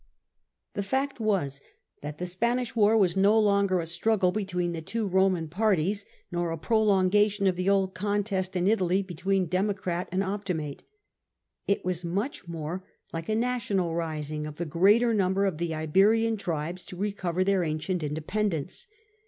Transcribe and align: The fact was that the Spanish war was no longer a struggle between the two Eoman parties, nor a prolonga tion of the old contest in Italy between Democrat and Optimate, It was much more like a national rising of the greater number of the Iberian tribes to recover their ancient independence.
The 0.73 0.81
fact 0.81 1.19
was 1.19 1.61
that 2.01 2.17
the 2.17 2.25
Spanish 2.25 2.75
war 2.75 2.97
was 2.97 3.15
no 3.15 3.37
longer 3.39 3.79
a 3.79 3.85
struggle 3.85 4.31
between 4.31 4.71
the 4.71 4.81
two 4.81 5.07
Eoman 5.07 5.47
parties, 5.51 6.07
nor 6.31 6.49
a 6.49 6.57
prolonga 6.57 7.29
tion 7.29 7.45
of 7.45 7.55
the 7.55 7.69
old 7.69 7.93
contest 7.93 8.55
in 8.55 8.67
Italy 8.67 9.03
between 9.03 9.45
Democrat 9.45 10.09
and 10.11 10.23
Optimate, 10.23 10.81
It 11.67 11.85
was 11.85 12.03
much 12.03 12.47
more 12.47 12.83
like 13.13 13.29
a 13.29 13.35
national 13.35 13.93
rising 13.93 14.47
of 14.47 14.55
the 14.55 14.65
greater 14.65 15.13
number 15.13 15.45
of 15.45 15.59
the 15.59 15.75
Iberian 15.75 16.35
tribes 16.35 16.83
to 16.85 16.95
recover 16.97 17.43
their 17.43 17.63
ancient 17.63 18.01
independence. 18.01 18.87